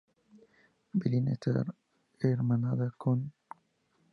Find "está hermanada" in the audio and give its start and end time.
1.33-2.89